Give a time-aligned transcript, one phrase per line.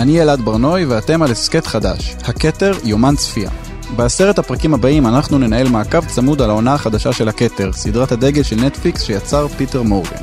[0.00, 3.50] אני אלעד ברנוי ואתם על הסכת חדש, הכתר יומן צפייה.
[3.96, 8.56] בעשרת הפרקים הבאים אנחנו ננהל מעקב צמוד על העונה החדשה של הכתר, סדרת הדגל של
[8.56, 10.22] נטפליקס שיצר פיטר מורגן.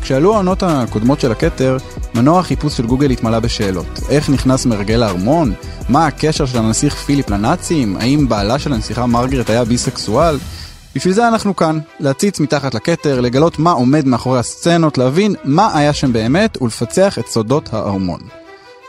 [0.00, 1.76] כשעלו העונות הקודמות של הכתר,
[2.14, 4.00] מנוע החיפוש של גוגל התמלא בשאלות.
[4.08, 5.52] איך נכנס מרגל לארמון?
[5.88, 7.96] מה הקשר של הנסיך פיליפ לנאצים?
[7.96, 10.38] האם בעלה של הנסיכה מרגרט היה ביסקסואל?
[10.94, 15.92] בשביל זה אנחנו כאן, להציץ מתחת לכתר, לגלות מה עומד מאחורי הסצנות, להבין מה היה
[15.92, 18.20] שם באמת ולפצח את סודות הארמון.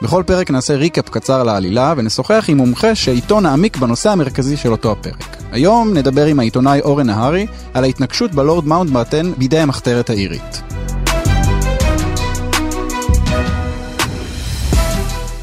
[0.02, 4.92] בכל פרק נעשה ריקאפ קצר לעלילה ונשוחח עם מומחה שאיתו נעמיק בנושא המרכזי של אותו
[4.92, 5.38] הפרק.
[5.52, 10.62] היום נדבר עם העיתונאי אורן נהרי על ההתנגשות בלורד מאונט באטן בידי המחתרת האירית.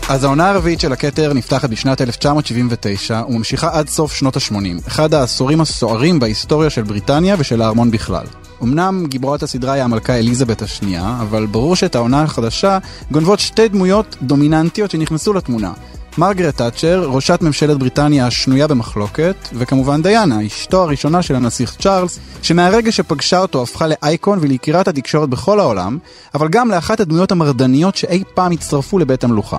[0.09, 5.61] אז העונה הרביעית של הכתר נפתחת בשנת 1979 וממשיכה עד סוף שנות ה-80, אחד העשורים
[5.61, 8.27] הסוערים בהיסטוריה של בריטניה ושל הארמון בכלל.
[8.63, 12.79] אמנם גיבורת הסדרה היא המלכה אליזבת השנייה, אבל ברור שאת העונה החדשה
[13.11, 15.73] גונבות שתי דמויות דומיננטיות שנכנסו לתמונה.
[16.19, 22.93] מרגרט תאצ'ר, ראשת ממשלת בריטניה השנויה במחלוקת, וכמובן דיאנה, אשתו הראשונה של הנסיך צ'ארלס, שמהרגע
[22.93, 25.99] שפגשה אותו הפכה לאייקון וליקירת התקשורת בכל העולם,
[26.35, 29.59] אבל גם לאחת הדמויות המרדניות שאי פעם הצטרפו לבית המלוכה.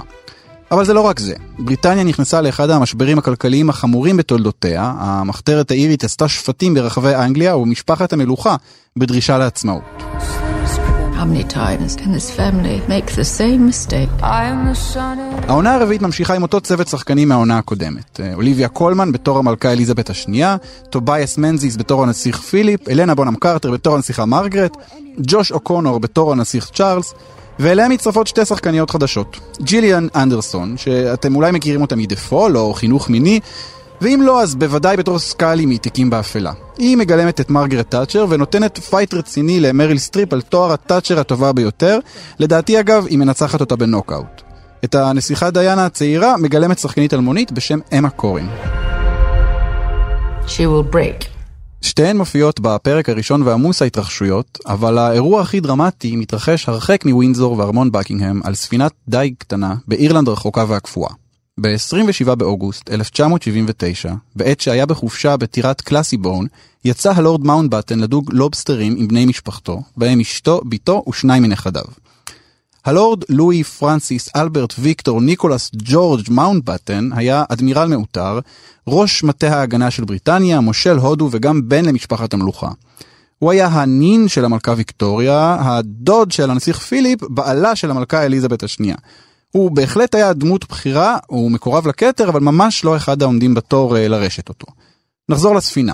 [0.71, 1.35] אבל זה לא רק זה.
[1.59, 8.55] בריטניה נכנסה לאחד המשברים הכלכליים החמורים בתולדותיה, המחתרת האירית עשתה שפטים ברחבי אנגליה ומשפחת המלוכה
[8.97, 9.83] בדרישה לעצמאות.
[15.47, 18.19] העונה הרביעית ממשיכה עם אותו צוות שחקנים מהעונה הקודמת.
[18.33, 20.57] אוליביה קולמן בתור המלכה אליזבת השנייה,
[20.89, 24.77] טוביאס מנזיס בתור הנסיך פיליפ, הלנה בונהם קרטר בתור הנסיכה מרגרט,
[25.21, 27.13] ג'וש אוקונור בתור הנסיך צ'ארלס,
[27.59, 29.39] ואליהם מצטרפות שתי שחקניות חדשות.
[29.61, 33.39] ג'יליאן אנדרסון, שאתם אולי מכירים אותה מ The Fall או חינוך מיני,
[34.02, 36.52] ואם לא, אז בוודאי בתור סקאלי מתיקים באפלה.
[36.78, 42.00] היא מגלמת את מרגרט תאצ'ר ונותנת fight רציני למריל סטריפ על תואר התאצ'ר הטובה ביותר.
[42.40, 44.41] לדעתי אגב, היא מנצחת אותה בנוקאוט.
[44.84, 48.50] את הנסיכה דיאנה הצעירה מגלמת שחקנית אלמונית בשם אמה קורין.
[50.45, 51.37] She will break.
[51.81, 58.41] שתיהן מופיעות בפרק הראשון ועמוס ההתרחשויות, אבל האירוע הכי דרמטי מתרחש הרחק מווינזור וארמון בקינגהם
[58.43, 61.09] על ספינת דייג קטנה באירלנד הרחוקה והקפואה.
[61.61, 66.47] ב-27 באוגוסט 1979, בעת שהיה בחופשה בטירת קלאסיבון,
[66.85, 71.83] יצא הלורד מאונטבטן לדוג לובסטרים עם בני משפחתו, בהם אשתו, בתו ושניים מנכדיו.
[72.88, 78.40] הלורד לואי פרנסיס אלברט ויקטור ניקולס ג'ורג' מאונטבטן היה אדמירל מעוטר,
[78.88, 82.70] ראש מטה ההגנה של בריטניה, מושל הודו וגם בן למשפחת המלוכה.
[83.40, 88.96] הוא היה הנין של המלכה ויקטוריה, הדוד של הנסיך פיליפ, בעלה של המלכה אליזבת השנייה.
[89.52, 94.08] הוא בהחלט היה דמות בכירה, הוא מקורב לכתר, אבל ממש לא אחד העומדים בתור אה,
[94.08, 94.68] לרשת אותו.
[95.30, 95.94] נחזור לספינה.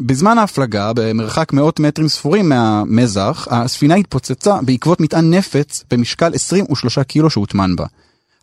[0.00, 7.30] בזמן ההפלגה, במרחק מאות מטרים ספורים מהמזח, הספינה התפוצצה בעקבות מטען נפץ במשקל 23 קילו
[7.30, 7.86] שהוטמן בה.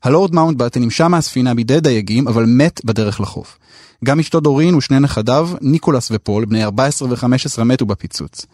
[0.03, 3.57] הלורד מאונטבטן נמשה מהספינה בידי דייגים, אבל מת בדרך לחוף.
[4.05, 8.45] גם אשתו דורין ושני נכדיו, ניקולס ופול, בני 14 ו-15 מתו בפיצוץ.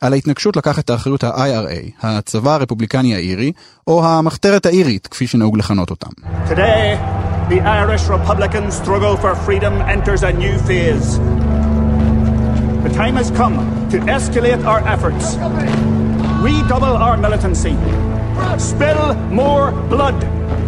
[0.00, 3.52] על ההתנגשות לקח את האחריות ה-IRA, הצבא הרפובליקני האירי,
[3.86, 6.10] או המחתרת האירית, כפי שנהוג לכנות אותם.
[6.48, 6.98] Today,
[7.48, 11.37] the Irish Republican struggle for freedom enters a new phase.
[12.86, 13.56] The time has come
[13.92, 15.24] to escalate our efforts.
[16.48, 17.74] Redouble our militancy.
[18.70, 19.02] Spill
[19.42, 20.18] more blood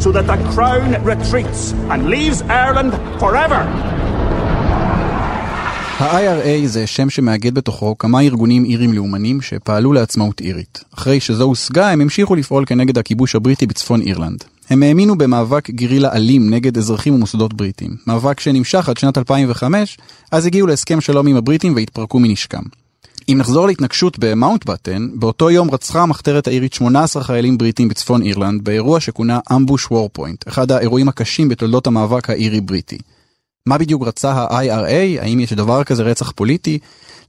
[0.04, 1.60] so that the crown retreats
[1.90, 3.62] and leaves Ireland forever.
[6.00, 10.84] ה-IRA זה שם שמאגד בתוכו כמה ארגונים אירים לאומנים שפעלו לעצמאות אירית.
[10.94, 14.44] אחרי שזו הושגה, הם המשיכו לפעול כנגד הכיבוש הבריטי בצפון אירלנד.
[14.70, 17.96] הם האמינו במאבק גרילה אלים נגד אזרחים ומוסדות בריטים.
[18.06, 19.98] מאבק שנמשך עד שנת 2005,
[20.30, 22.62] אז הגיעו להסכם שלום עם הבריטים והתפרקו מנשקם.
[23.28, 29.00] אם נחזור להתנגשות במאונטבטן, באותו יום רצחה המחתרת האירית 18 חיילים בריטים בצפון אירלנד באירוע
[29.00, 32.98] שכונה אמבוש וורפוינט, אחד האירועים הקשים בתולדות המאבק האירי-בריטי.
[33.66, 35.22] מה בדיוק רצה ה-IRA?
[35.22, 36.78] האם יש דבר כזה רצח פוליטי?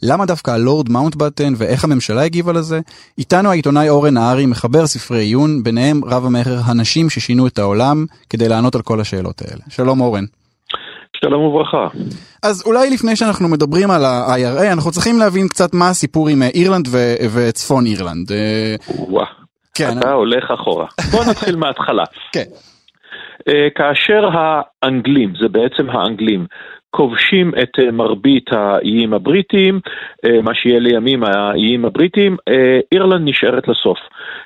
[0.03, 2.79] למה דווקא הלורד מאונטבטן ואיך הממשלה הגיבה לזה?
[3.17, 8.49] איתנו העיתונאי אורן נהרי מחבר ספרי עיון, ביניהם רב המכר הנשים ששינו את העולם, כדי
[8.49, 9.61] לענות על כל השאלות האלה.
[9.69, 10.25] שלום אורן.
[11.25, 11.87] שלום וברכה.
[12.43, 16.87] אז אולי לפני שאנחנו מדברים על ה-IRA, אנחנו צריכים להבין קצת מה הסיפור עם אירלנד
[16.91, 18.31] ו- וצפון אירלנד.
[18.31, 19.25] אה, וואה,
[19.73, 19.97] כן.
[19.99, 20.85] אתה הולך אחורה.
[21.11, 22.03] בוא נתחיל מההתחלה.
[22.31, 22.43] כן.
[23.47, 26.45] אה, כאשר האנגלים, זה בעצם האנגלים,
[26.89, 29.79] כובשים את אה, מרבית האיים הבריטיים,
[30.25, 32.37] אה, מה שיהיה לימים האיים הבריטיים,
[32.91, 33.97] אירלנד נשארת לסוף.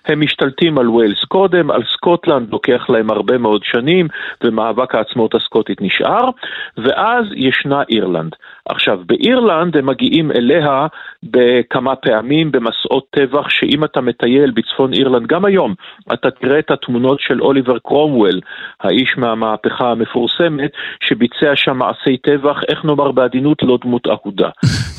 [0.08, 4.08] הם משתלטים על ווילס קודם, על סקוטלנד לוקח להם הרבה מאוד שנים,
[4.44, 6.30] ומאבק העצמאות הסקוטית נשאר,
[6.78, 8.36] ואז ישנה אירלנד.
[8.70, 10.88] עכשיו, באירלנד הם מגיעים אליה
[11.24, 15.74] בכמה פעמים במסעות טבח, שאם אתה מטייל בצפון אירלנד, גם היום,
[16.14, 18.40] אתה תראה את התמונות של אוליבר קרומוול,
[18.82, 24.50] האיש מהמהפכה המפורסמת, שביצע שם מעשי טבח, איך נאמר בעדינות, לא דמות אהודה.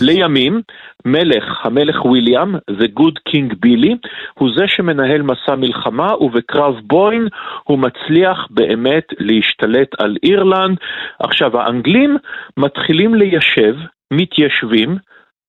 [0.01, 0.61] לימים,
[1.05, 3.97] מלך, המלך וויליאם, The Good King בילי,
[4.35, 7.29] הוא זה שמנהל מסע מלחמה, ובקרב בוין
[7.65, 10.79] הוא מצליח באמת להשתלט על אירלנד.
[11.19, 12.17] עכשיו, האנגלים
[12.57, 13.77] מתחילים ליישב,
[14.13, 14.97] מתיישבים,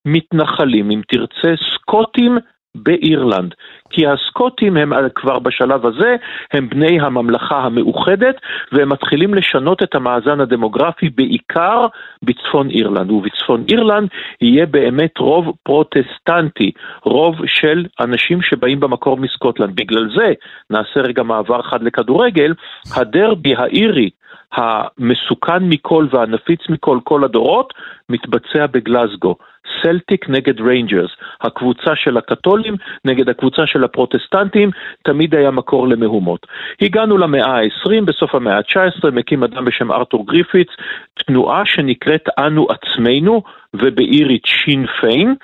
[0.07, 2.37] מתנחלים, אם תרצה, סקוטים
[2.83, 3.53] באירלנד.
[3.89, 6.15] כי הסקוטים הם כבר בשלב הזה,
[6.53, 8.35] הם בני הממלכה המאוחדת,
[8.71, 11.85] והם מתחילים לשנות את המאזן הדמוגרפי בעיקר
[12.23, 13.11] בצפון אירלנד.
[13.11, 14.09] ובצפון אירלנד
[14.41, 16.71] יהיה באמת רוב פרוטסטנטי,
[17.03, 19.75] רוב של אנשים שבאים במקור מסקוטלנד.
[19.75, 20.33] בגלל זה,
[20.69, 22.53] נעשה רגע מעבר חד לכדורגל,
[22.95, 24.09] הדרבי האירי
[24.51, 27.73] המסוכן מכל והנפיץ מכל כל הדורות,
[28.09, 29.35] מתבצע בגלזגו.
[29.81, 31.11] סלטיק נגד ריינג'רס,
[31.41, 32.75] הקבוצה של הקתולים
[33.05, 34.69] נגד הקבוצה של הפרוטסטנטים,
[35.03, 36.47] תמיד היה מקור למהומות.
[36.81, 40.67] הגענו למאה ה-20, בסוף המאה ה-19 מקים אדם בשם ארתור גריפיץ,
[41.13, 43.41] תנועה שנקראת אנו עצמנו,
[43.73, 45.35] ובאירית שין פיין,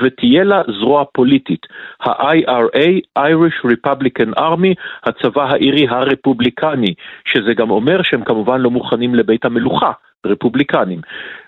[0.00, 1.66] ותהיה לה זרוע פוליטית,
[2.00, 2.88] ה-IRA,
[3.18, 4.74] Irish Republican Army,
[5.04, 6.94] הצבא האירי הרפובליקני,
[7.24, 9.92] שזה גם אומר שהם כמובן לא מוכנים לבית המלוכה,
[10.26, 11.00] רפובליקנים.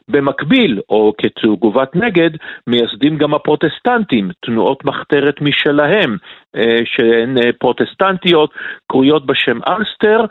[0.09, 2.31] במקביל, או כתגובת נגד,
[2.67, 6.17] מייסדים גם הפרוטסטנטים, תנועות מחתרת משלהם,
[6.57, 8.51] אה, שהן אה, פרוטסטנטיות,
[8.87, 10.25] קרויות בשם אלסטר,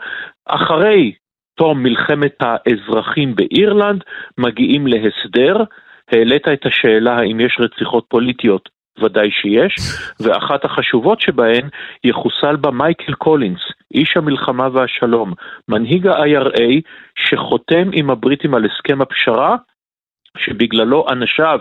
[0.46, 1.12] אחרי
[1.56, 4.04] תום מלחמת האזרחים באירלנד,
[4.38, 5.56] מגיעים להסדר,
[6.10, 8.68] העלית את השאלה האם יש רציחות פוליטיות,
[9.02, 9.74] ודאי שיש,
[10.20, 11.68] ואחת החשובות שבהן
[12.04, 13.60] יחוסל בה מייקל קולינס,
[13.94, 15.32] איש המלחמה והשלום,
[15.68, 16.80] מנהיג ה-IRA
[17.16, 19.56] שחותם עם הבריטים על הסכם הפשרה,
[20.38, 21.60] שבגללו אנשיו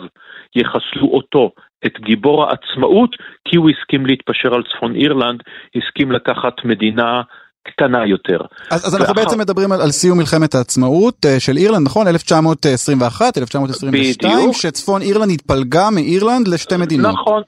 [0.55, 1.51] יחסלו אותו,
[1.85, 3.15] את גיבור העצמאות,
[3.45, 5.43] כי הוא הסכים להתפשר על צפון אירלנד,
[5.75, 7.21] הסכים לקחת מדינה
[7.63, 8.37] קטנה יותר.
[8.71, 12.07] אז, אז אנחנו בעצם מדברים על, על סיום מלחמת העצמאות uh, של אירלנד, נכון?
[12.07, 14.55] 1921, 1922, בדיוק.
[14.55, 17.13] שצפון אירלנד התפלגה מאירלנד לשתי מדינות.
[17.13, 17.41] נכון.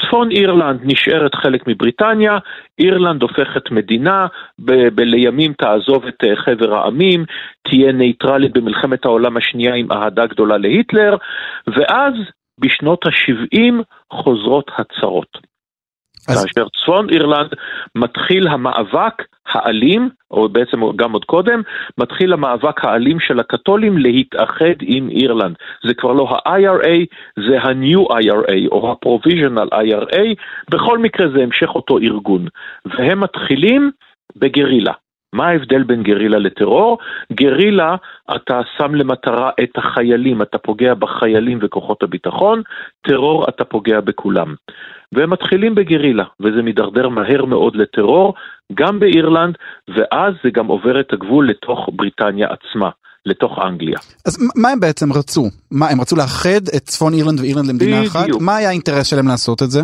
[0.00, 2.38] צפון אירלנד נשארת חלק מבריטניה,
[2.78, 4.26] אירלנד הופכת מדינה,
[4.58, 7.24] ב- ב- לימים תעזוב את uh, חבר העמים,
[7.68, 11.16] תהיה נייטרלית במלחמת העולם השנייה עם אהדה גדולה להיטלר,
[11.66, 12.14] ואז
[12.60, 13.82] בשנות ה-70
[14.12, 15.53] חוזרות הצרות.
[16.28, 16.44] אז...
[16.44, 17.50] כאשר צפון אירלנד
[17.94, 21.62] מתחיל המאבק האלים, או בעצם גם עוד קודם,
[21.98, 25.56] מתחיל המאבק האלים של הקתולים להתאחד עם אירלנד.
[25.86, 27.06] זה כבר לא ה-IRA,
[27.48, 30.24] זה ה-New IRA, או ה-Provisional IRA,
[30.70, 32.46] בכל מקרה זה המשך אותו ארגון.
[32.84, 33.90] והם מתחילים
[34.36, 34.92] בגרילה.
[35.34, 36.98] מה ההבדל בין גרילה לטרור?
[37.32, 37.96] גרילה,
[38.36, 42.62] אתה שם למטרה את החיילים, אתה פוגע בחיילים וכוחות הביטחון,
[43.08, 44.54] טרור, אתה פוגע בכולם.
[45.12, 48.34] והם מתחילים בגרילה, וזה מידרדר מהר מאוד לטרור,
[48.74, 49.54] גם באירלנד,
[49.88, 52.90] ואז זה גם עובר את הגבול לתוך בריטניה עצמה.
[53.26, 53.98] לתוך אנגליה.
[54.26, 55.50] אז מה הם בעצם רצו?
[55.70, 58.16] מה, הם רצו לאחד את צפון אירלנד ואירלנד למדינה בדיוק.
[58.16, 58.26] אחת?
[58.40, 59.80] מה היה האינטרס שלהם לעשות את זה?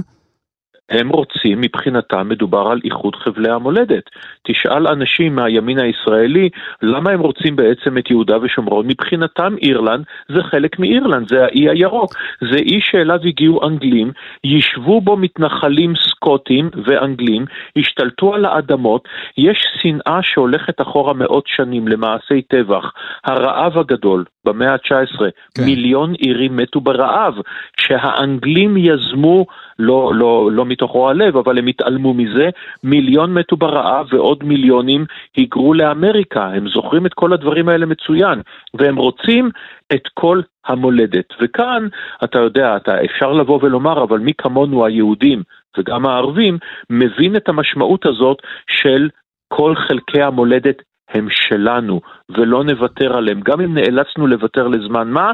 [0.91, 4.11] הם רוצים, מבחינתם מדובר על איחוד חבלי המולדת.
[4.43, 6.49] תשאל אנשים מהימין הישראלי,
[6.83, 8.87] למה הם רוצים בעצם את יהודה ושומרון?
[8.87, 12.15] מבחינתם אירלנד זה חלק מאירלנד, זה האי הירוק.
[12.41, 14.13] זה אי שאליו הגיעו אנגלים,
[14.45, 17.45] ישבו בו מתנחלים סקוטים ואנגלים,
[17.77, 22.93] השתלטו על האדמות, יש שנאה שהולכת אחורה מאות שנים למעשי טבח.
[23.25, 25.19] הרעב הגדול במאה ה-19,
[25.55, 25.65] כן.
[25.65, 27.35] מיליון אירים מתו ברעב,
[27.81, 29.47] שהאנגלים יזמו
[29.81, 32.49] לא, לא, לא מתוך רוע לב, אבל הם התעלמו מזה,
[32.85, 35.05] מיליון מתו ברעב ועוד מיליונים
[35.37, 38.41] היגרו לאמריקה, הם זוכרים את כל הדברים האלה מצוין,
[38.75, 39.51] והם רוצים
[39.93, 41.27] את כל המולדת.
[41.41, 41.89] וכאן,
[42.25, 45.43] אתה יודע, אתה, אפשר לבוא ולומר, אבל מי כמונו היהודים
[45.79, 46.59] וגם הערבים,
[46.91, 49.09] מבין את המשמעות הזאת של
[49.49, 53.41] כל חלקי המולדת הם שלנו, ולא נוותר עליהם.
[53.41, 55.33] גם אם נאלצנו לוותר לזמן מה,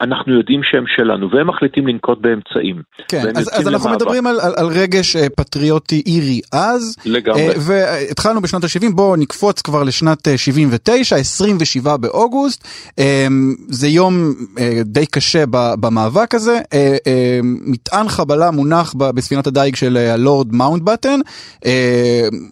[0.00, 2.82] אנחנו יודעים שהם שלנו, והם מחליטים לנקוט באמצעים.
[3.08, 3.90] כן, אז, אז אנחנו.
[3.90, 6.96] מדברים על, על, על רגש אה, פטריוטי אירי אז.
[7.04, 7.48] לגמרי.
[7.48, 12.68] אה, והתחלנו בשנות ה-70, בואו נקפוץ כבר לשנת 79, 27 באוגוסט.
[13.68, 14.34] זה יום
[14.84, 15.44] די קשה
[15.80, 16.58] במאבק הזה.
[17.42, 21.20] מטען חבלה מונח בספינת הדייג של הלורד מאונטבטן,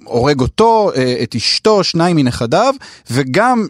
[0.05, 0.91] הורג אותו,
[1.23, 2.75] את אשתו, שניים מנכדיו,
[3.11, 3.67] וגם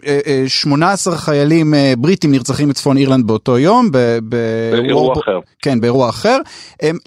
[0.47, 3.85] 18 חיילים בריטים נרצחים בצפון אירלנד באותו יום.
[4.21, 5.39] באירוע אחר.
[5.61, 6.37] כן, באירוע אחר.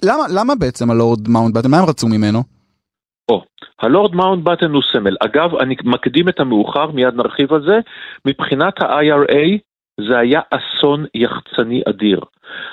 [0.03, 2.39] למה, למה בעצם הלורד מאונטבטן, מה הם רצו ממנו?
[3.31, 3.41] או,
[3.81, 4.11] הלורד
[4.43, 5.15] בטן הוא סמל.
[5.19, 7.79] אגב, אני מקדים את המאוחר, מיד נרחיב על זה.
[8.25, 9.57] מבחינת ה-IRA,
[10.07, 12.19] זה היה אסון יחצני אדיר.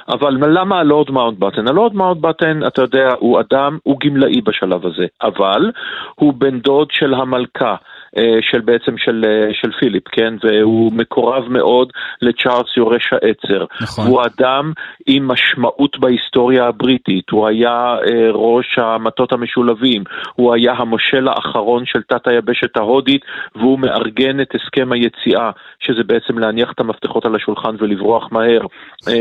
[0.09, 1.69] אבל למה הלורד מאונט בטן?
[1.69, 5.71] הלורד מאונט בטן, אתה יודע, הוא אדם, הוא גמלאי בשלב הזה, אבל
[6.15, 7.77] הוא בן דוד של המלכה.
[8.19, 10.35] אה, של בעצם של, אה, של פיליפ, כן?
[10.45, 11.93] והוא מקורב מאוד
[12.23, 13.65] לצ'ארלס יורש העצר.
[13.81, 14.07] נכון.
[14.07, 14.73] הוא אדם
[15.07, 20.05] עם משמעות בהיסטוריה הבריטית, הוא היה אה, ראש המטות המשולבים,
[20.35, 23.23] הוא היה המושל האחרון של תת היבשת ההודית,
[23.57, 28.61] והוא מארגן את הסכם היציאה, שזה בעצם להניח את המפתחות על השולחן ולברוח מהר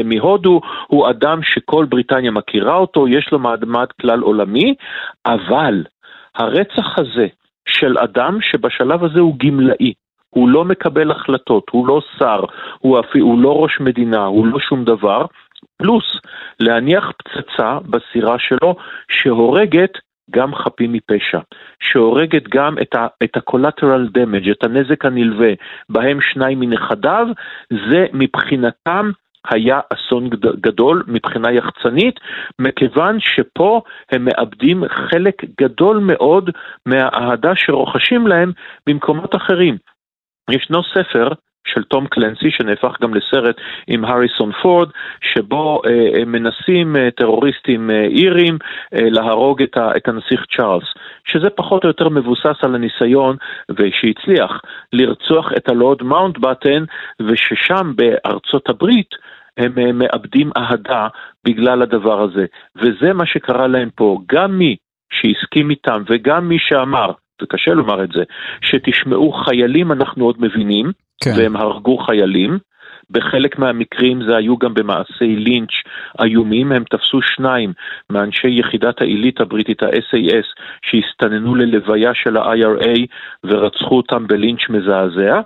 [0.06, 0.62] מהודו.
[0.88, 4.76] הוא אדם שכל בריטניה מכירה אותו, יש לו מעמד כלל עולמי,
[5.26, 5.84] אבל
[6.36, 7.28] הרצח הזה,
[7.68, 9.94] של אדם שבשלב הזה הוא גמלאי.
[10.30, 12.40] הוא לא מקבל החלטות, הוא לא שר,
[12.80, 13.16] הוא, אפ...
[13.20, 15.26] הוא לא ראש מדינה, הוא לא שום דבר,
[15.78, 16.04] פלוס
[16.60, 18.76] להניח פצצה בסירה שלו
[19.12, 19.92] שהורגת
[20.32, 21.40] גם חפים מפשע,
[21.80, 22.76] שהורגת גם
[23.24, 25.54] את ה-collateral damage, את הנזק הנלווה,
[25.90, 27.28] בהם שניים מנכדיו,
[27.90, 29.12] זה מבחינתם
[29.50, 30.30] היה אסון
[30.62, 32.20] גדול מבחינה יחצנית,
[32.60, 33.82] מכיוון שפה
[34.12, 36.50] הם מאבדים חלק גדול מאוד
[36.86, 38.52] מהאהדה שרוכשים להם
[38.88, 39.78] במקומות אחרים.
[40.52, 41.28] ישנו ספר
[41.68, 43.56] של תום קלנסי, שנהפך גם לסרט
[43.88, 44.90] עם הריסון פורד,
[45.22, 48.58] שבו אה, מנסים אה, טרוריסטים אה, אירים
[48.94, 50.88] אה, להרוג את, ה, את הנסיך צ'ארלס,
[51.26, 53.36] שזה פחות או יותר מבוסס על הניסיון,
[53.78, 54.62] ושהצליח
[54.94, 56.84] לרצוח את הלורד מאונט בטן,
[57.22, 59.10] וששם בארצות הברית
[59.58, 61.08] הם אה, מאבדים אהדה
[61.46, 62.46] בגלל הדבר הזה.
[62.76, 64.20] וזה מה שקרה להם פה.
[64.28, 64.76] גם מי
[65.14, 67.12] שהסכים איתם וגם מי שאמר,
[67.42, 68.24] וקשה לומר את זה,
[68.62, 70.92] שתשמעו חיילים אנחנו עוד מבינים,
[71.24, 71.32] כן.
[71.38, 72.58] והם הרגו חיילים.
[73.10, 75.72] בחלק מהמקרים זה היו גם במעשי לינץ'
[76.24, 77.74] איומים, הם תפסו שניים
[78.10, 80.48] מאנשי יחידת העילית הבריטית, ה-SAS,
[80.82, 83.00] שהסתננו ללוויה של ה-IRA
[83.44, 85.42] ורצחו אותם בלינץ' מזעזע.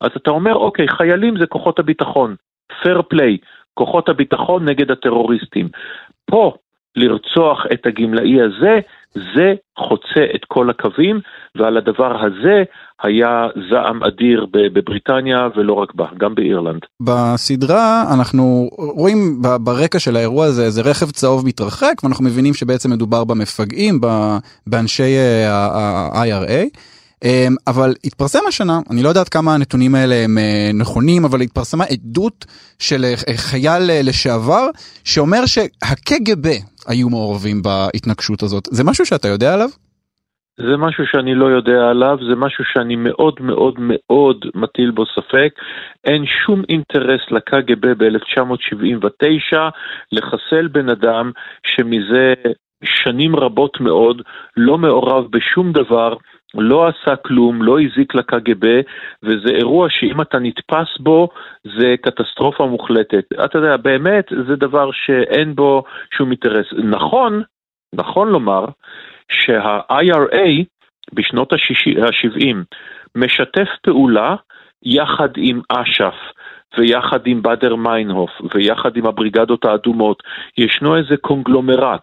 [0.00, 2.34] אז אתה אומר, אוקיי, חיילים זה כוחות הביטחון.
[2.82, 3.36] פייר פליי,
[3.74, 5.68] כוחות הביטחון נגד הטרוריסטים.
[6.26, 6.52] פה,
[6.96, 8.80] לרצוח את הגמלאי הזה,
[9.14, 11.20] זה חוצה את כל הקווים,
[11.54, 12.62] ועל הדבר הזה
[13.02, 16.80] היה זעם אדיר בבריטניה ולא רק בה, גם באירלנד.
[17.00, 23.24] בסדרה אנחנו רואים ברקע של האירוע הזה איזה רכב צהוב מתרחק, ואנחנו מבינים שבעצם מדובר
[23.24, 24.00] במפגעים,
[24.66, 25.16] באנשי
[25.48, 26.78] ה-IRA.
[27.24, 31.84] אמ, אבל התפרסם השנה, אני לא יודעת כמה הנתונים האלה הם אה, נכונים, אבל התפרסמה
[31.84, 32.44] עדות
[32.78, 34.66] של אה, חייל אה, לשעבר,
[35.04, 36.48] שאומר שהקג"ב
[36.88, 38.64] היו מעורבים בהתנגשות הזאת.
[38.70, 39.68] זה משהו שאתה יודע עליו?
[40.60, 45.50] זה משהו שאני לא יודע עליו, זה משהו שאני מאוד מאוד מאוד מטיל בו ספק.
[46.04, 49.56] אין שום אינטרס לקג"ב ב-1979
[50.12, 51.30] לחסל בן אדם
[51.66, 52.34] שמזה
[52.84, 54.22] שנים רבות מאוד
[54.56, 56.14] לא מעורב בשום דבר
[56.54, 58.80] לא עשה כלום, לא הזיק לקג"ב,
[59.22, 61.28] וזה אירוע שאם אתה נתפס בו,
[61.64, 63.24] זה קטסטרופה מוחלטת.
[63.44, 65.82] אתה יודע, באמת, זה דבר שאין בו
[66.16, 66.66] שום אינטרס.
[66.84, 67.42] נכון,
[67.94, 68.64] נכון לומר,
[69.30, 70.64] שה-IRA
[71.12, 72.56] בשנות ה-70
[73.14, 74.36] משתף פעולה
[74.82, 76.14] יחד עם אש"ף
[76.78, 80.22] ויחד עם באדר מיינהוף ויחד עם הבריגדות האדומות,
[80.58, 82.02] ישנו איזה קונגלומרט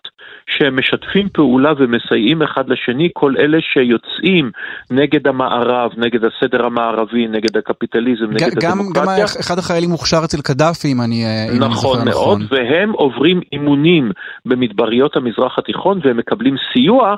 [0.50, 4.52] שהם משתפים פעולה ומסייעים אחד לשני, כל אלה שיוצאים
[4.92, 9.16] נגד המערב, נגד הסדר המערבי, נגד הקפיטליזם, נגד גם, הדמוקרטיה.
[9.18, 12.58] גם אחד החיילים מוכשר אצל קדאפי, אם אני, אם נכון אני מאוד, נכון.
[12.58, 14.12] והם עוברים אימונים
[14.46, 17.16] במדבריות המזרח התיכון והם מקבלים סיוע.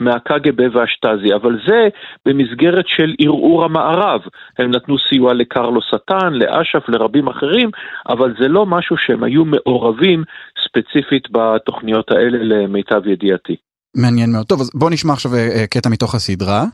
[0.00, 1.88] מהקג"ב והשטאזי, אבל זה
[2.26, 4.20] במסגרת של ערעור המערב.
[4.58, 7.70] הם נתנו סיוע לקרלו סטן, לאש"ף, לרבים אחרים,
[8.08, 10.24] אבל זה לא משהו שהם היו מעורבים
[10.64, 13.56] ספציפית בתוכניות האלה למיטב ידיעתי.
[13.96, 14.46] מעניין מאוד.
[14.46, 16.64] טוב, אז בוא נשמע עכשיו אה, קטע מתוך הסדרה.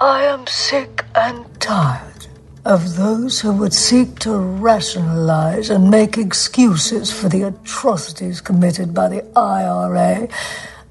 [0.00, 2.22] I am sick and tired
[2.64, 4.32] of those who would seek to
[4.70, 10.28] rationalize and make excuses for the atrocities committed by the IRA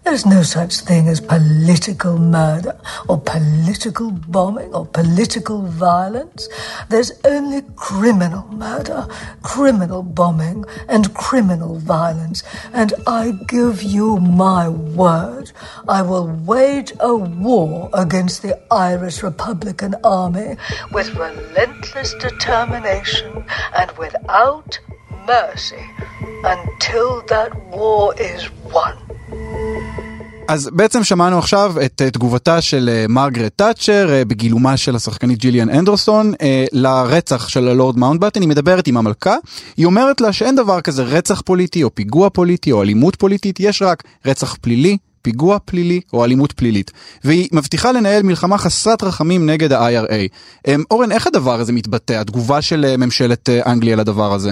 [0.04, 2.76] There's no such thing as political murder
[3.08, 6.50] or political bombing or political violence.
[6.90, 9.08] There's only criminal murder,
[9.44, 12.42] criminal bombing, and criminal violence.
[12.74, 15.52] And I give you my word,
[15.88, 20.58] I will wage a war against the Irish Republican Army
[20.92, 24.80] with relentless determination and without
[25.28, 25.84] mercy
[26.44, 28.96] until that war is won.
[30.48, 36.34] אז בעצם שמענו עכשיו את תגובתה של מרגרט תאצ'ר בגילומה של השחקנית ג'יליאן אנדרסון
[36.72, 39.36] לרצח של הלורד מאונטבטן, היא מדברת עם המלכה,
[39.78, 43.82] היא אומרת לה שאין דבר כזה רצח פוליטי או פיגוע פוליטי או אלימות פוליטית, יש
[43.82, 46.92] רק רצח פלילי, פיגוע פלילי או אלימות פלילית.
[47.24, 50.72] והיא מבטיחה לנהל מלחמה חסרת רחמים נגד ה-IRA.
[50.92, 54.52] אורן, איך הדבר הזה מתבטא, התגובה של ממשלת אנגליה לדבר הזה?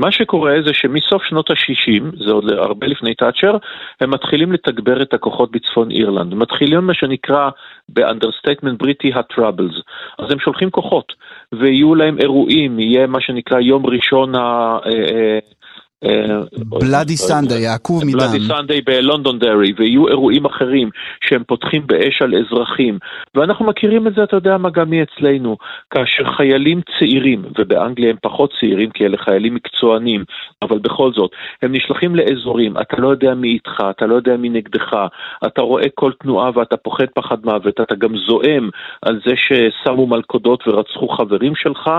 [0.00, 3.56] מה שקורה זה שמסוף שנות ה-60, זה עוד הרבה לפני תאצ'ר,
[4.00, 6.34] הם מתחילים לתגבר את הכוחות בצפון אירלנד.
[6.34, 7.50] מתחילים מה שנקרא
[7.88, 9.76] ב understatement בריטי ה-Troubles.
[10.18, 11.12] אז הם שולחים כוחות,
[11.52, 14.78] ויהיו להם אירועים, יהיה מה שנקרא יום ראשון ה...
[16.54, 18.18] Bloody Sunday, העקוב מדם.
[18.18, 20.90] Bloody Sunday בלונדונדרי, ויהיו אירועים אחרים
[21.24, 22.98] שהם פותחים באש על אזרחים.
[23.34, 25.56] ואנחנו מכירים את זה, אתה יודע מה, גם מאצלנו.
[25.90, 30.24] כאשר חיילים צעירים, ובאנגליה הם פחות צעירים, כי אלה חיילים מקצוענים,
[30.70, 31.30] אבל בכל זאת,
[31.62, 34.92] הם נשלחים לאזורים, אתה לא יודע מי איתך, אתה לא יודע מי נגדך,
[35.46, 38.70] אתה רואה כל תנועה ואתה פוחד פחד מוות, אתה גם זועם
[39.02, 41.90] על זה ששמו מלכודות ורצחו חברים שלך,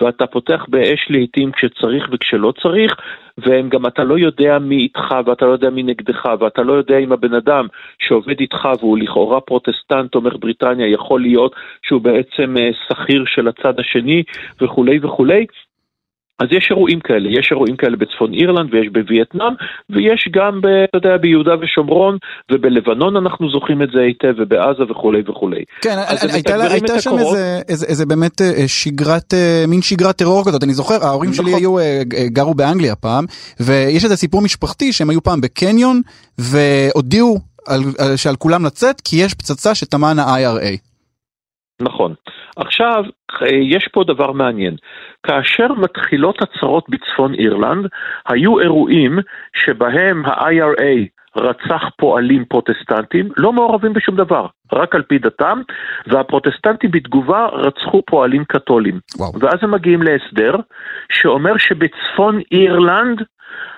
[0.00, 2.96] ואתה פותח באש לעיתים כשצריך וכשלא צריך.
[3.38, 6.98] והם גם, אתה לא יודע מי איתך ואתה לא יודע מי נגדך ואתה לא יודע
[6.98, 7.66] אם הבן אדם
[7.98, 12.56] שעובד איתך והוא לכאורה פרוטסטנט תומך בריטניה יכול להיות שהוא בעצם
[12.88, 14.22] שכיר של הצד השני
[14.60, 15.46] וכולי וכולי.
[16.40, 19.54] אז יש אירועים כאלה, יש אירועים כאלה בצפון אירלנד ויש בווייטנאם
[19.90, 22.18] ויש גם, ב, אתה יודע, ביהודה ושומרון
[22.52, 25.64] ובלבנון אנחנו זוכרים את זה היטב ובעזה וכולי וכולי.
[25.80, 25.96] כן,
[26.32, 29.34] הייתה, הייתה שם איזה, איזה, איזה באמת שגרת,
[29.68, 31.44] מין שגרת טרור כזאת, אני זוכר, ההורים נכון.
[31.44, 31.74] שלי היו,
[32.26, 33.24] גרו באנגליה פעם
[33.60, 36.00] ויש איזה סיפור משפחתי שהם היו פעם בקניון
[36.38, 37.80] והודיעו על,
[38.16, 40.89] שעל כולם לצאת כי יש פצצה שטמן ה-IRA.
[41.80, 42.14] נכון.
[42.56, 43.04] עכשיו,
[43.62, 44.76] יש פה דבר מעניין.
[45.22, 47.86] כאשר מתחילות הצהרות בצפון אירלנד,
[48.28, 49.18] היו אירועים
[49.56, 55.60] שבהם ה-IRA רצח פועלים פרוטסטנטים, לא מעורבים בשום דבר, רק על פי דתם,
[56.06, 59.00] והפרוטסטנטים בתגובה רצחו פועלים קתולים.
[59.18, 59.32] וואו.
[59.40, 60.56] ואז הם מגיעים להסדר
[61.12, 63.22] שאומר שבצפון אירלנד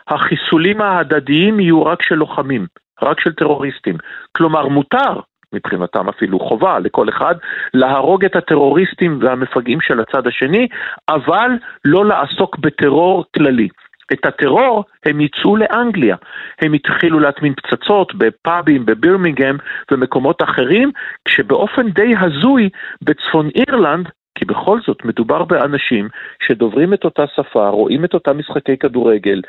[0.09, 2.67] החיסולים ההדדיים יהיו רק של לוחמים,
[3.03, 3.97] רק של טרוריסטים.
[4.37, 5.21] כלומר, מותר
[5.53, 7.35] מבחינתם אפילו חובה לכל אחד,
[7.75, 10.69] להרוג את הטרוריסטים והמפגעים של הצד השני,
[11.09, 11.51] אבל
[11.85, 13.69] לא לעסוק בטרור כללי.
[14.13, 16.17] את הטרור הם יצאו לאנגליה.
[16.61, 19.57] הם התחילו להטמין פצצות בפאבים, בבירמינגהם
[19.91, 20.91] ומקומות אחרים,
[21.25, 22.69] כשבאופן די הזוי
[23.03, 26.09] בצפון אירלנד כי בכל זאת מדובר באנשים
[26.43, 29.43] שדוברים את אותה שפה, רואים את אותם משחקי כדורגל,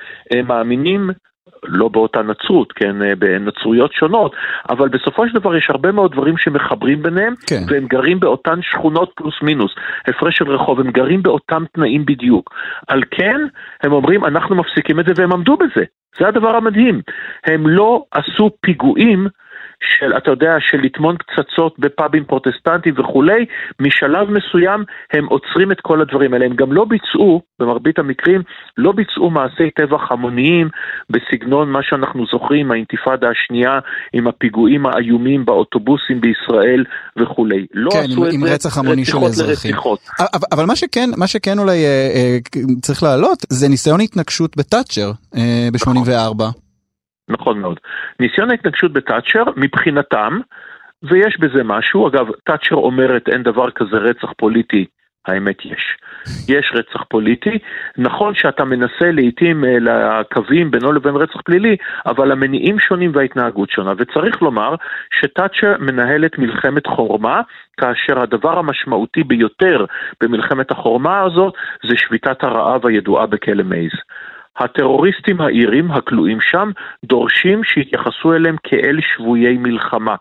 [0.43, 1.09] מאמינים
[1.67, 4.35] לא באותה נצרות, כן, אה, בנצרויות שונות,
[4.69, 7.63] אבל בסופו של דבר יש הרבה מאוד דברים שמחברים ביניהם, כן.
[7.67, 9.71] והם גרים באותן שכונות פלוס מינוס,
[10.07, 12.53] הפרש של רחוב, הם גרים באותם תנאים בדיוק.
[12.87, 13.37] על כן,
[13.83, 15.83] הם אומרים, אנחנו מפסיקים את זה, והם עמדו בזה.
[16.19, 17.01] זה הדבר המדהים.
[17.45, 19.27] הם לא עשו פיגועים
[19.99, 23.45] של, אתה יודע, של לטמון פצצות בפאבים פרוטסטנטיים וכולי,
[23.79, 26.45] משלב מסוים הם עוצרים את כל הדברים האלה.
[26.45, 28.41] הם גם לא ביצעו, במרבית המקרים,
[28.77, 30.69] לא ביצעו מעשי טבח המוניים
[31.09, 33.79] בסגנון מה שאנחנו זוכרים, האינתיפאדה השנייה,
[34.13, 36.83] עם הפיגועים האיומים באוטובוסים בישראל
[37.19, 37.65] וכולי.
[37.73, 39.75] לא כן, עשו עם, את עם זה רצח המוני של אזרחים.
[40.19, 42.37] אבל, אבל מה שכן, מה שכן אולי אה, אה,
[42.81, 46.62] צריך להעלות, זה ניסיון התנגשות בתאצ'ר אה, ב-84.
[47.29, 47.79] נכון מאוד.
[48.19, 50.39] ניסיון ההתנגשות בתאצ'ר, מבחינתם,
[51.03, 54.85] ויש בזה משהו, אגב, תאצ'ר אומרת אין דבר כזה רצח פוליטי,
[55.27, 55.97] האמת יש.
[56.49, 57.59] יש רצח פוליטי,
[57.97, 63.93] נכון שאתה מנסה לעיתים אה, לקווים בינו לבין רצח פלילי, אבל המניעים שונים וההתנהגות שונה,
[63.97, 64.75] וצריך לומר
[65.19, 67.41] שתאצ'ר מנהלת מלחמת חורמה,
[67.77, 69.85] כאשר הדבר המשמעותי ביותר
[70.21, 71.53] במלחמת החורמה הזאת
[71.87, 73.91] זה שביתת הרעב הידועה בכלא מייז.
[74.57, 76.71] הטרוריסטים האירים הכלואים שם
[77.05, 80.15] דורשים שיתייחסו אליהם כאל שבויי מלחמה.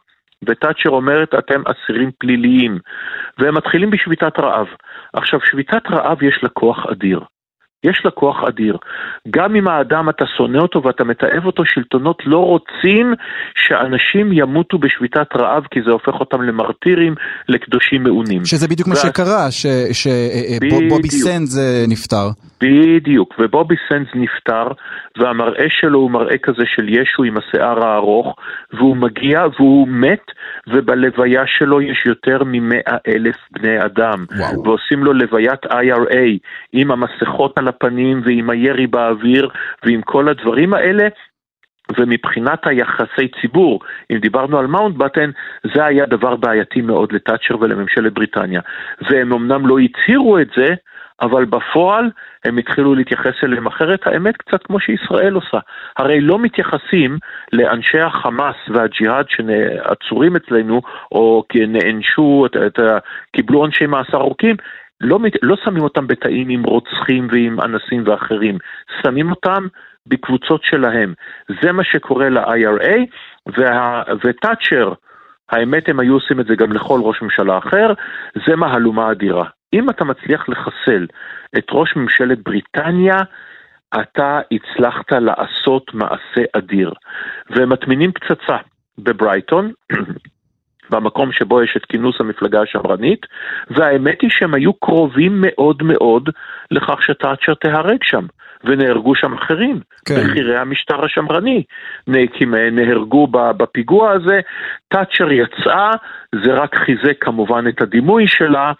[0.48, 2.78] ותאצ'ר אומרת אתם אסירים פליליים,
[3.38, 4.66] והם מתחילים בשביתת רעב.
[5.12, 7.20] עכשיו, שביתת רעב יש לה כוח אדיר.
[7.84, 8.76] יש לה כוח אדיר.
[9.30, 13.14] גם אם האדם אתה שונא אותו ואתה מתעב אותו, שלטונות לא רוצים
[13.54, 17.14] שאנשים ימותו בשביתת רעב כי זה הופך אותם למרטירים,
[17.48, 18.44] לקדושים מעונים.
[18.44, 19.04] שזה בדיוק ואז...
[19.04, 19.46] מה שקרה,
[19.92, 22.28] שבובי סנדס נפטר.
[22.62, 24.66] בדיוק, ובובי סנדס נפטר,
[25.18, 28.36] והמראה שלו הוא מראה כזה של ישו עם השיער הארוך,
[28.72, 30.26] והוא מגיע והוא מת,
[30.66, 34.24] ובלוויה שלו יש יותר ממאה אלף בני אדם.
[34.36, 34.62] וואו.
[34.64, 36.38] ועושים לו לוויית IRA,
[36.72, 39.48] עם המסכות על הפנים ועם הירי באוויר
[39.84, 41.08] ועם כל הדברים האלה,
[41.98, 43.80] ומבחינת היחסי ציבור,
[44.12, 45.30] אם דיברנו על מאונט בטן,
[45.74, 48.60] זה היה דבר בעייתי מאוד לתאצ'ר ולממשלת בריטניה.
[49.10, 50.74] והם אמנם לא הצהירו את זה,
[51.22, 52.10] אבל בפועל
[52.44, 55.58] הם התחילו להתייחס אליהם אחרת, האמת קצת כמו שישראל עושה.
[55.96, 57.18] הרי לא מתייחסים
[57.52, 60.82] לאנשי החמאס והג'יהאד שעצורים אצלנו,
[61.12, 62.46] או נענשו,
[63.36, 64.56] קיבלו עונשי מאסר ארוכים,
[65.00, 68.58] לא, לא שמים אותם בתאים עם רוצחים ועם אנסים ואחרים,
[69.02, 69.66] שמים אותם
[70.06, 71.14] בקבוצות שלהם.
[71.62, 72.98] זה מה שקורה ל-IRA,
[73.56, 74.92] וה, ותאצ'ר,
[75.50, 77.92] האמת הם היו עושים את זה גם לכל ראש ממשלה אחר,
[78.46, 79.44] זה מהלומה אדירה.
[79.72, 81.06] אם אתה מצליח לחסל
[81.58, 83.16] את ראש ממשלת בריטניה,
[84.00, 86.92] אתה הצלחת לעשות מעשה אדיר.
[87.50, 88.56] והם מטמינים פצצה
[88.98, 89.72] בברייטון,
[90.90, 93.26] במקום שבו יש את כינוס המפלגה השמרנית,
[93.70, 96.28] והאמת היא שהם היו קרובים מאוד מאוד
[96.70, 98.26] לכך שתאצ'ר תיהרג שם.
[98.64, 100.14] ונהרגו שם אחרים, כן.
[100.14, 101.62] בכירי המשטר השמרני.
[102.72, 104.40] נהרגו בפיגוע הזה,
[104.88, 105.90] תאצ'ר יצאה,
[106.44, 108.72] זה רק חיזק כמובן את הדימוי שלה,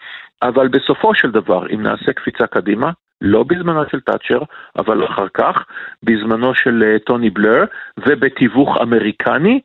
[0.43, 4.39] אבל בסופו של דבר, אם נעשה קפיצה קדימה, לא בזמנו של תאצ'ר,
[4.77, 5.65] אבל אחר כך,
[6.03, 7.63] בזמנו של אה, טוני בלר,
[7.97, 9.59] ובתיווך אמריקני,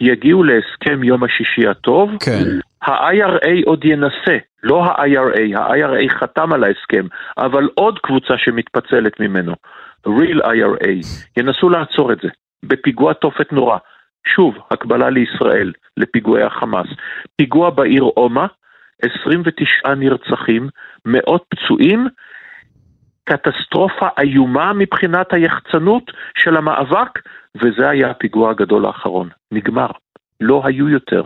[0.00, 2.10] יגיעו להסכם יום השישי הטוב.
[2.20, 2.44] כן.
[2.82, 7.06] ה-IRA עוד ינסה, לא ה-IRA, ה-IRA חתם על ההסכם,
[7.38, 9.52] אבל עוד קבוצה שמתפצלת ממנו,
[10.06, 10.88] real IRA,
[11.36, 12.28] ינסו לעצור את זה,
[12.64, 13.78] בפיגוע תופת נורא.
[14.26, 16.86] שוב, הקבלה לישראל, לפיגועי החמאס.
[17.36, 18.46] פיגוע בעיר עומא,
[19.02, 20.68] 29 נרצחים,
[21.04, 22.08] מאות פצועים,
[23.24, 27.18] קטסטרופה איומה מבחינת היחצנות של המאבק,
[27.54, 29.28] וזה היה הפיגוע הגדול האחרון.
[29.52, 29.90] נגמר.
[30.40, 31.22] לא היו יותר.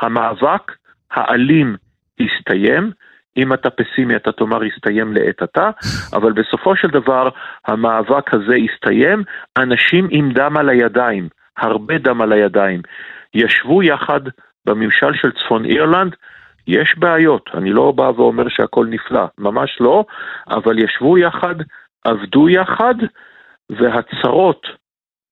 [0.00, 0.72] המאבק
[1.10, 1.76] האלים
[2.20, 2.90] הסתיים,
[3.36, 5.70] אם אתה פסימי אתה תאמר הסתיים לעת עתה,
[6.12, 7.28] אבל בסופו של דבר
[7.66, 9.22] המאבק הזה הסתיים,
[9.58, 12.82] אנשים עם דם על הידיים, הרבה דם על הידיים,
[13.34, 14.20] ישבו יחד
[14.66, 16.16] בממשל של צפון אירלנד,
[16.66, 20.04] יש בעיות, אני לא בא ואומר שהכל נפלא, ממש לא,
[20.48, 21.54] אבל ישבו יחד,
[22.04, 22.94] עבדו יחד,
[23.70, 24.66] והצרות,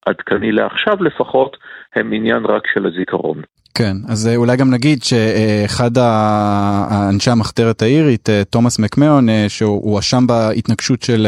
[0.07, 1.57] עדכני לעכשיו לפחות,
[1.95, 3.43] הם עניין רק של הזיכרון.
[3.79, 9.91] כן, אז אה, אולי גם נגיד שאחד האנשי המחתרת האירית, אה, תומאס מקמאון, אה, שהוא
[9.93, 11.27] הואשם בהתנגשות של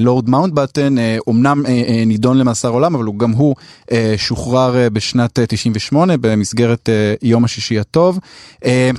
[0.00, 0.94] לורד מאונטבטן,
[1.26, 1.62] אומנם
[2.06, 3.54] נידון למאסר עולם, אבל הוא גם הוא
[4.16, 6.88] שוחרר בשנת 98 במסגרת
[7.22, 8.18] יום השישי הטוב.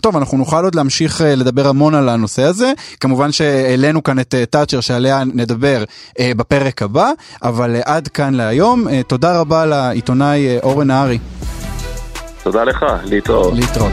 [0.01, 2.73] טוב, אנחנו נוכל עוד להמשיך לדבר המון על הנושא הזה.
[2.99, 5.83] כמובן שהעלינו כאן את תאצ'ר שעליה נדבר
[6.21, 7.11] בפרק הבא,
[7.43, 8.87] אבל עד כאן להיום.
[9.07, 11.17] תודה רבה לעיתונאי אורן נהרי.
[12.43, 13.53] תודה לך, להתראות.
[13.53, 13.91] להתראות.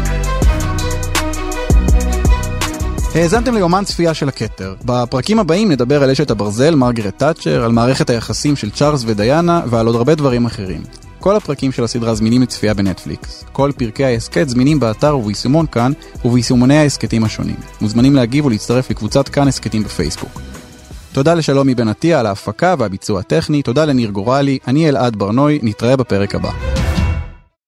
[3.15, 4.75] האזנתם ליומן צפייה של הכתר.
[4.85, 9.87] בפרקים הבאים נדבר על אשת הברזל, מרגרט תאצ'ר, על מערכת היחסים של צ'ארלס ודיאנה ועל
[9.87, 10.83] עוד הרבה דברים אחרים.
[11.19, 13.45] כל הפרקים של הסדרה זמינים לצפייה בנטפליקס.
[13.53, 15.93] כל פרקי ההסכת זמינים באתר וביישומון כאן
[16.25, 17.57] וביישומוני ההסכתים השונים.
[17.81, 20.41] מוזמנים להגיב ולהצטרף לקבוצת כאן הסכתים בפייסבוק.
[21.13, 25.97] תודה לשלומי בן עטיה על ההפקה והביצוע הטכני, תודה לניר גורלי, אני אלעד ברנוי, נתראה
[25.97, 26.78] בפרק הבא.